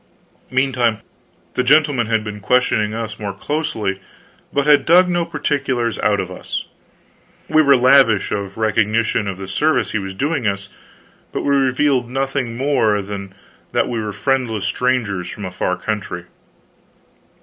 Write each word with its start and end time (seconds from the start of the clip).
Meantime 0.49 0.97
the 1.53 1.61
gentleman 1.61 2.07
had 2.07 2.23
been 2.23 2.39
questioning 2.39 2.91
us 2.91 3.19
more 3.19 3.33
closely, 3.33 4.01
but 4.51 4.65
had 4.65 4.83
dug 4.83 5.07
no 5.07 5.23
particulars 5.25 5.99
out 5.99 6.19
of 6.19 6.31
us. 6.31 6.65
We 7.47 7.61
were 7.61 7.77
lavish 7.77 8.31
of 8.31 8.57
recognition 8.57 9.27
of 9.27 9.37
the 9.37 9.47
service 9.47 9.91
he 9.91 9.99
was 9.99 10.15
doing 10.15 10.47
us, 10.47 10.69
but 11.31 11.43
we 11.43 11.55
revealed 11.55 12.09
nothing 12.09 12.57
more 12.57 12.99
than 13.03 13.35
that 13.73 13.87
we 13.87 14.01
were 14.01 14.11
friendless 14.11 14.65
strangers 14.65 15.29
from 15.29 15.45
a 15.45 15.51
far 15.51 15.77
country. 15.77 16.23